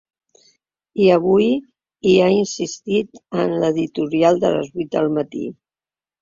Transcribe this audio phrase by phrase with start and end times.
[1.03, 1.49] I avui
[2.11, 5.45] hi ha insistit en l’editorial de les vuit del matí.